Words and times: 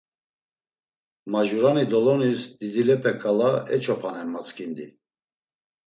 Majurani 1.31 1.83
dolonis, 1.91 2.41
didilepe 2.59 3.11
ǩala 3.21 3.51
eç̌opanen 3.75 4.27
mat̆zǩindi. 4.33 4.87